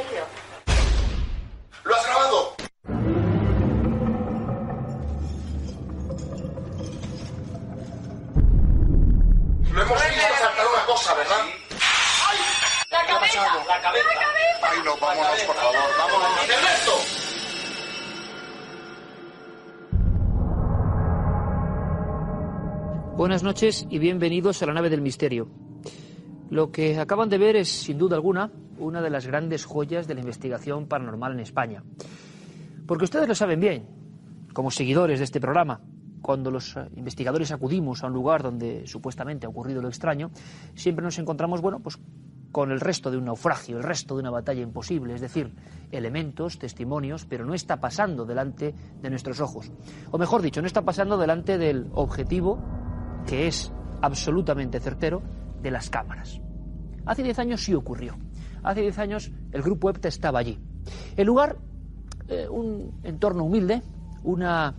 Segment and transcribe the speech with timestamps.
[0.00, 0.90] ¿Qué es lo que ha caído?
[1.84, 2.56] ¡Lo has grabado!
[9.72, 11.44] Lo hemos visto saltar una cosa, ¿verdad?
[12.90, 13.64] ¡La cabeza!
[13.68, 14.08] ¡La cabeza!
[14.62, 16.48] Ay, no, vámonos, por favor, vámonos.
[16.48, 16.92] ¡Ernesto!
[23.16, 25.69] Buenas noches y bienvenidos a la nave del misterio.
[26.50, 30.14] Lo que acaban de ver es, sin duda alguna, una de las grandes joyas de
[30.14, 31.84] la investigación paranormal en España.
[32.86, 33.86] Porque ustedes lo saben bien,
[34.52, 35.80] como seguidores de este programa,
[36.20, 40.32] cuando los eh, investigadores acudimos a un lugar donde supuestamente ha ocurrido lo extraño,
[40.74, 42.00] siempre nos encontramos, bueno, pues
[42.50, 45.54] con el resto de un naufragio, el resto de una batalla imposible, es decir,
[45.92, 49.70] elementos, testimonios, pero no está pasando delante de nuestros ojos.
[50.10, 52.58] O mejor dicho, no está pasando delante del objetivo,
[53.24, 55.22] que es absolutamente certero,
[55.62, 56.40] de las cámaras.
[57.06, 58.16] Hace 10 años sí ocurrió.
[58.62, 60.58] Hace 10 años el grupo EPTA estaba allí.
[61.16, 61.58] El lugar,
[62.28, 63.82] eh, un entorno humilde,
[64.22, 64.74] una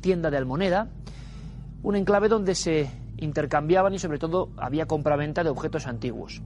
[0.00, 0.88] tienda de almoneda,
[1.82, 6.42] un enclave donde se intercambiaban y sobre todo había compraventa de objetos antiguos.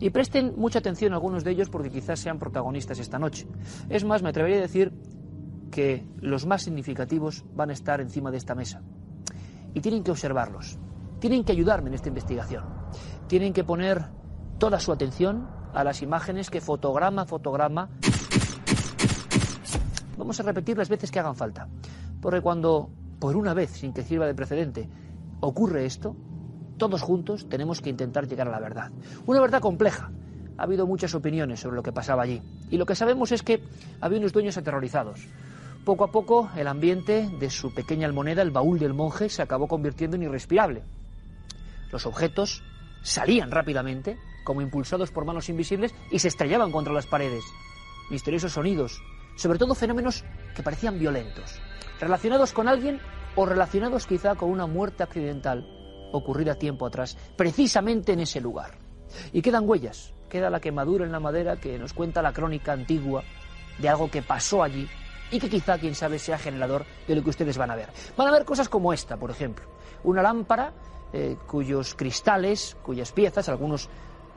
[0.00, 3.46] Y presten mucha atención a algunos de ellos porque quizás sean protagonistas esta noche.
[3.88, 4.92] Es más, me atrevería a decir
[5.70, 8.82] que los más significativos van a estar encima de esta mesa.
[9.74, 10.78] Y tienen que observarlos.
[11.20, 12.81] Tienen que ayudarme en esta investigación.
[13.32, 14.04] Tienen que poner
[14.58, 17.88] toda su atención a las imágenes que fotograma fotograma
[20.18, 21.66] vamos a repetir las veces que hagan falta.
[22.20, 24.86] Porque cuando, por una vez, sin que sirva de precedente,
[25.40, 26.14] ocurre esto,
[26.76, 28.90] todos juntos tenemos que intentar llegar a la verdad.
[29.24, 30.12] Una verdad compleja.
[30.58, 32.42] Ha habido muchas opiniones sobre lo que pasaba allí.
[32.68, 33.64] Y lo que sabemos es que
[34.02, 35.26] había unos dueños aterrorizados.
[35.86, 39.68] Poco a poco, el ambiente de su pequeña almoneda, el baúl del monje, se acabó
[39.68, 40.82] convirtiendo en irrespirable.
[41.90, 42.62] Los objetos
[43.02, 47.44] salían rápidamente, como impulsados por manos invisibles, y se estrellaban contra las paredes.
[48.10, 49.02] Misteriosos sonidos,
[49.36, 50.24] sobre todo fenómenos
[50.54, 51.60] que parecían violentos,
[52.00, 53.00] relacionados con alguien
[53.36, 55.66] o relacionados quizá con una muerte accidental
[56.12, 58.78] ocurrida tiempo atrás, precisamente en ese lugar.
[59.32, 63.22] Y quedan huellas, queda la quemadura en la madera que nos cuenta la crónica antigua
[63.78, 64.88] de algo que pasó allí
[65.30, 67.88] y que quizá, quién sabe, sea generador de lo que ustedes van a ver.
[68.16, 69.64] Van a ver cosas como esta, por ejemplo.
[70.04, 70.72] Una lámpara
[71.12, 73.88] eh, cuyos cristales, cuyas piezas, algunos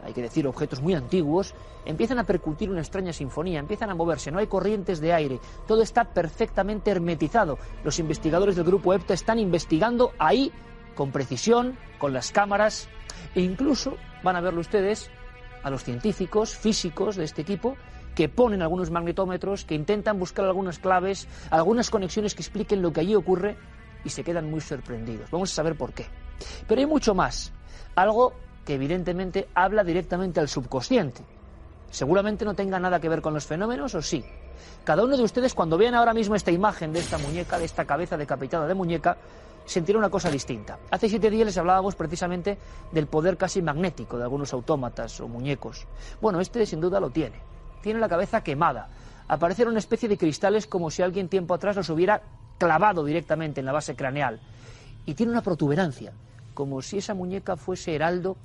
[0.06, 4.32] hay que decir, objetos muy antiguos, empiezan a percutir una extraña sinfonía, empiezan a moverse,
[4.32, 7.58] no hay corrientes de aire, todo está perfectamente hermetizado.
[7.84, 10.52] Los investigadores del grupo EPTA están investigando ahí
[10.94, 12.88] con precisión, con las cámaras,
[13.34, 15.10] e incluso van a verlo ustedes
[15.64, 17.76] a los científicos, físicos de este equipo,
[18.14, 23.02] que ponen algunos magnetómetros, que intentan buscar algunas claves, algunas conexiones que expliquen lo que
[23.02, 23.58] allí ocurre
[24.04, 25.30] y se quedan muy sorprendidos.
[25.32, 26.06] Vamos a saber por qué.
[26.68, 27.52] Pero hay mucho más.
[27.96, 28.34] Algo
[28.66, 31.24] que evidentemente habla directamente al subconsciente.
[31.92, 34.26] Seguramente no tenga nada que ver con los fenómenos, o sí.
[34.84, 37.86] Cada uno de ustedes, cuando vean ahora mismo esta imagen de esta muñeca, de esta
[37.86, 39.18] cabeza decapitada de muñeca,
[39.66, 40.78] sentirá una cosa distinta.
[40.92, 42.58] Hace siete días les hablábamos precisamente
[42.92, 45.88] del poder casi magnético de algunos autómatas o muñecos.
[46.22, 47.40] Bueno, este sin duda lo tiene.
[47.82, 48.90] Tiene la cabeza quemada.
[49.28, 52.22] Aparecen una especie de cristales como si alguien tiempo atrás los hubiera
[52.58, 54.40] clavado directamente en la base craneal.
[55.06, 56.14] Y tiene una protuberancia,
[56.54, 58.38] como si esa muñeca fuese heraldo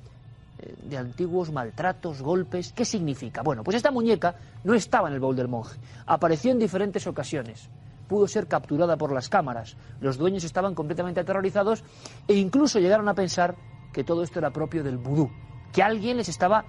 [0.59, 2.73] eh, de antiguos maltratos, golpes.
[2.73, 3.41] ¿Qué significa?
[3.41, 5.79] Bueno, pues esta muñeca no estaba en el baúl del monje.
[6.05, 7.69] Apareció en diferentes ocasiones.
[8.07, 9.77] Pudo ser capturada por las cámaras.
[10.01, 11.83] Los dueños estaban completamente aterrorizados
[12.27, 13.55] e incluso llegaron a pensar
[13.93, 15.29] que todo esto era propio del vudú,
[15.73, 16.65] que alguien les estaba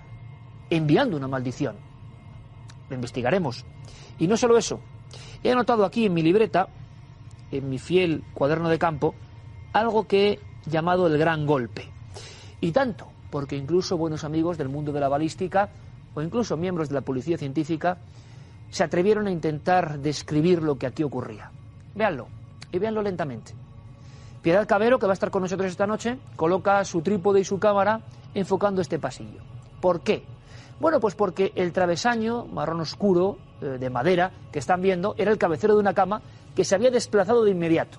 [0.70, 1.76] enviando una maldición.
[2.88, 3.64] Lo investigaremos.
[4.18, 4.80] Y no solo eso,
[5.42, 6.68] He anotado aquí en mi libreta,
[7.50, 9.14] en mi fiel cuaderno de campo,
[9.72, 11.88] algo que he llamado el gran golpe.
[12.60, 15.70] Y tanto, porque incluso buenos amigos del mundo de la balística
[16.14, 17.98] o incluso miembros de la policía científica
[18.70, 21.50] se atrevieron a intentar describir lo que aquí ocurría.
[21.94, 22.28] Véanlo,
[22.70, 23.54] y véanlo lentamente.
[24.42, 27.58] Piedad Cabero, que va a estar con nosotros esta noche, coloca su trípode y su
[27.58, 28.00] cámara
[28.34, 29.40] enfocando este pasillo.
[29.80, 30.24] ¿Por qué?
[30.80, 35.38] Bueno, pues porque el travesaño marrón oscuro eh, de madera que están viendo era el
[35.38, 36.22] cabecero de una cama
[36.56, 37.98] que se había desplazado de inmediato.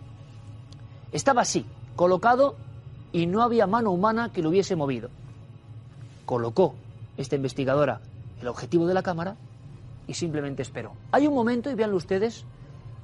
[1.13, 1.65] Estaba así,
[1.95, 2.55] colocado
[3.11, 5.09] y no había mano humana que lo hubiese movido.
[6.25, 6.73] Colocó
[7.17, 8.01] esta investigadora
[8.41, 9.35] el objetivo de la cámara
[10.07, 10.93] y simplemente esperó.
[11.11, 12.45] Hay un momento, y véanlo ustedes,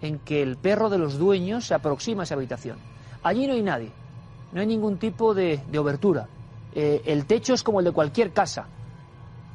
[0.02, 2.80] en que el perro de los dueños se aproxima a esa habitación.
[3.22, 3.92] Allí no hay nadie,
[4.54, 6.28] no hay ningún tipo de, de obertura.
[6.74, 8.68] Eh, el techo es como el de cualquier casa.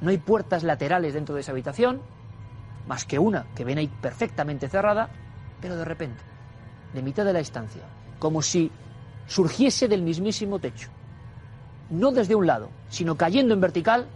[0.00, 2.00] No hay puertas laterales dentro de esa habitación,
[2.86, 5.10] más que una que ven ahí perfectamente cerrada,
[5.60, 6.22] pero de repente,
[6.92, 7.82] de mitad de la estancia,
[8.18, 8.70] como si
[9.26, 10.90] surgiese del mismísimo techo,
[11.90, 14.06] no desde un lado, sino cayendo en vertical,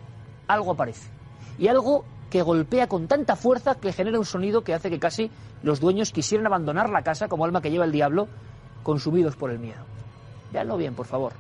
[0.47, 1.11] algo aparece.
[1.59, 5.31] Y algo que golpea con tanta fuerza que genera un sonido que hace que casi
[5.63, 8.29] los dueños quisieran abandonar la casa como alma que lleva el diablo,
[8.83, 9.85] consumidos por el miedo.
[10.53, 11.33] Veanlo bien, por favor,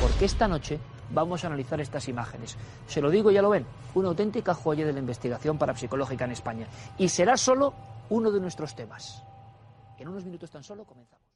[0.00, 0.78] porque esta noche
[1.10, 2.56] vamos a analizar estas imágenes.
[2.86, 6.66] Se lo digo, ya lo ven, una auténtica joya de la investigación parapsicológica en España.
[6.98, 7.74] Y será solo
[8.10, 9.22] uno de nuestros temas.
[9.98, 11.35] En unos minutos tan solo comenzamos.